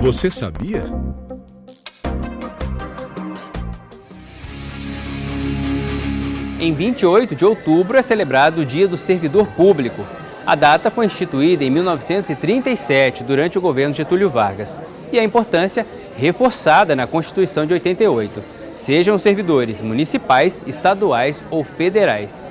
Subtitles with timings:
[0.00, 0.84] Você sabia?
[6.60, 10.06] Em 28 de outubro é celebrado o Dia do Servidor Público.
[10.46, 14.78] A data foi instituída em 1937, durante o governo Getúlio Vargas,
[15.12, 15.84] e a importância
[16.16, 18.40] reforçada na Constituição de 88.
[18.76, 22.44] Sejam servidores municipais, estaduais ou federais.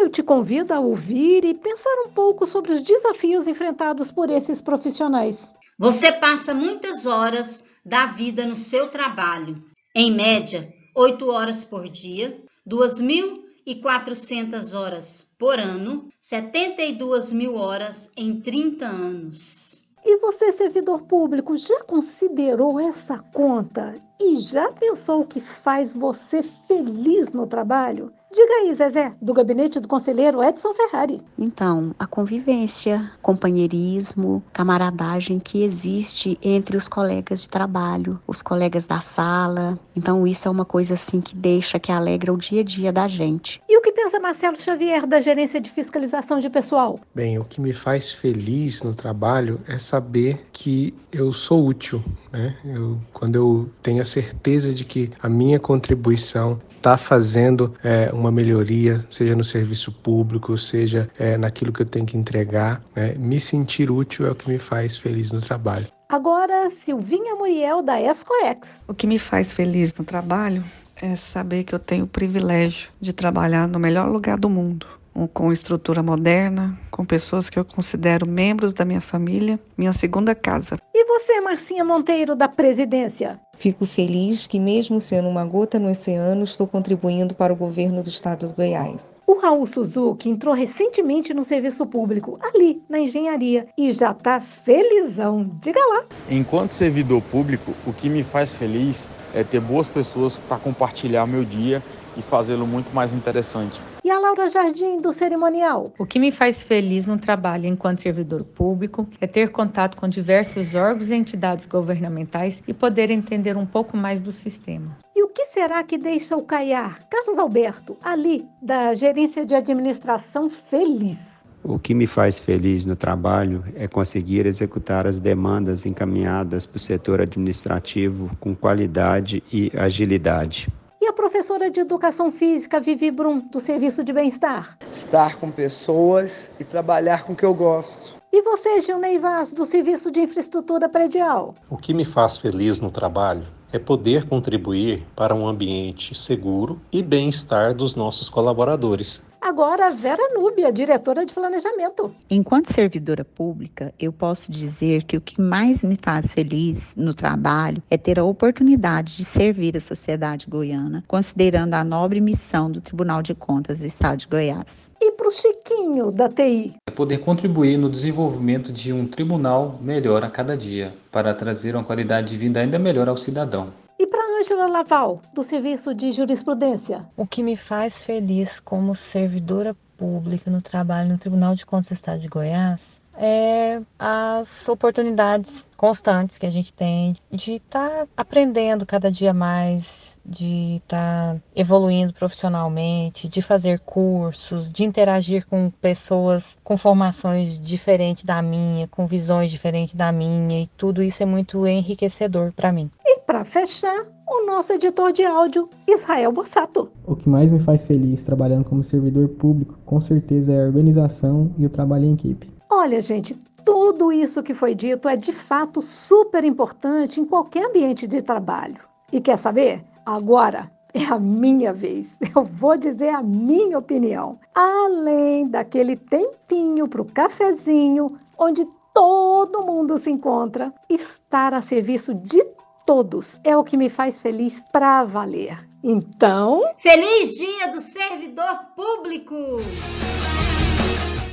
[0.00, 4.62] Eu te convido a ouvir e pensar um pouco sobre os desafios enfrentados por esses
[4.62, 5.38] profissionais.
[5.78, 9.62] Você passa muitas horas da vida no seu trabalho,
[9.94, 18.86] em média, 8 horas por dia, 2.400 horas por ano, 72 mil horas em 30
[18.86, 19.89] anos.
[20.30, 27.32] Você, servidor público, já considerou essa conta e já pensou o que faz você feliz
[27.32, 28.12] no trabalho?
[28.32, 31.20] Diga aí, Zezé, do gabinete do conselheiro Edson Ferrari.
[31.36, 39.00] Então, a convivência, companheirismo, camaradagem que existe entre os colegas de trabalho, os colegas da
[39.00, 39.76] sala.
[39.96, 43.08] Então, isso é uma coisa assim que deixa, que alegra o dia a dia da
[43.08, 43.60] gente.
[43.80, 47.00] O que pensa Marcelo Xavier da gerência de fiscalização de pessoal?
[47.14, 52.54] Bem, o que me faz feliz no trabalho é saber que eu sou útil, né?
[52.62, 58.30] Eu, quando eu tenho a certeza de que a minha contribuição está fazendo é, uma
[58.30, 62.82] melhoria, seja no serviço público, seja é, naquilo que eu tenho que entregar.
[62.94, 63.14] Né?
[63.14, 65.86] Me sentir útil é o que me faz feliz no trabalho.
[66.06, 68.84] Agora, Silvinha Muriel, da Escoex.
[68.86, 70.62] O que me faz feliz no trabalho
[71.00, 74.86] é saber que eu tenho o privilégio de trabalhar no melhor lugar do mundo
[75.32, 80.76] com estrutura moderna, com pessoas que eu considero membros da minha família, minha segunda casa.
[80.94, 83.40] E você, Marcinha Monteiro, da presidência?
[83.56, 88.08] Fico feliz que, mesmo sendo uma gota no oceano, estou contribuindo para o governo do
[88.08, 89.16] estado do Goiás.
[89.26, 95.44] O Raul Suzuki entrou recentemente no serviço público, ali na engenharia, e já está felizão.
[95.60, 96.04] Diga lá.
[96.30, 101.44] Enquanto servidor público, o que me faz feliz é ter boas pessoas para compartilhar meu
[101.44, 101.82] dia
[102.16, 103.80] e fazê-lo muito mais interessante.
[104.02, 105.92] E a Laura Jardim, do cerimonial?
[105.98, 110.74] O que me faz feliz no trabalho enquanto servidor público é ter contato com diversos
[110.74, 114.98] órgãos e entidades governamentais e poder entender um pouco mais do sistema.
[115.14, 120.48] E o que será que deixa o Caiar, Carlos Alberto, ali, da gerência de administração,
[120.48, 121.29] feliz?
[121.62, 126.80] O que me faz feliz no trabalho é conseguir executar as demandas encaminhadas para o
[126.80, 130.68] setor administrativo com qualidade e agilidade.
[131.02, 134.78] E a professora de Educação Física, Vivi Brum, do Serviço de Bem-Estar?
[134.90, 138.16] Estar com pessoas e trabalhar com o que eu gosto.
[138.32, 141.54] E você, Gilney Vaz, do Serviço de Infraestrutura Predial?
[141.68, 147.02] O que me faz feliz no trabalho é poder contribuir para um ambiente seguro e
[147.02, 149.20] bem-estar dos nossos colaboradores.
[149.40, 152.14] Agora, Vera Núbia, diretora de planejamento.
[152.28, 157.82] Enquanto servidora pública, eu posso dizer que o que mais me faz feliz no trabalho
[157.90, 163.22] é ter a oportunidade de servir a sociedade goiana, considerando a nobre missão do Tribunal
[163.22, 164.90] de Contas do Estado de Goiás.
[165.00, 166.76] E para o Chiquinho da TI?
[166.86, 171.84] É poder contribuir no desenvolvimento de um tribunal melhor a cada dia, para trazer uma
[171.84, 173.72] qualidade de vida ainda melhor ao cidadão.
[174.10, 177.08] Para Ângela Laval, do Serviço de Jurisprudência?
[177.16, 181.94] O que me faz feliz como servidora pública no trabalho no Tribunal de Contas do
[181.94, 188.86] Estado de Goiás é as oportunidades constantes que a gente tem de estar tá aprendendo
[188.86, 196.56] cada dia mais, de estar tá evoluindo profissionalmente, de fazer cursos, de interagir com pessoas
[196.62, 201.66] com formações diferentes da minha, com visões diferentes da minha, e tudo isso é muito
[201.66, 202.90] enriquecedor para mim.
[203.04, 206.88] E para fechar, o nosso editor de áudio, Israel Bossato.
[207.04, 211.52] O que mais me faz feliz trabalhando como servidor público, com certeza, é a organização
[211.58, 212.48] e o trabalho em equipe.
[212.70, 218.06] Olha, gente, tudo isso que foi dito é de fato super importante em qualquer ambiente
[218.06, 218.78] de trabalho.
[219.12, 219.84] E quer saber?
[220.04, 222.06] Agora é a minha vez.
[222.34, 224.38] Eu vou dizer a minha opinião.
[224.54, 232.44] Além daquele tempinho para o cafezinho, onde todo mundo se encontra, estar a serviço de
[232.84, 235.68] todos é o que me faz feliz para valer.
[235.82, 236.62] Então.
[236.76, 239.34] Feliz Dia do Servidor Público!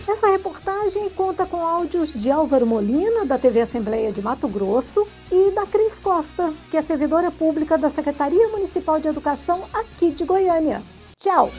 [0.08, 5.52] Essa reportagem conta com áudios de Álvaro Molina, da TV Assembleia de Mato Grosso, e
[5.52, 10.82] da Cris Costa, que é servidora pública da Secretaria Municipal de Educação aqui de Goiânia.
[11.20, 11.52] Tchau!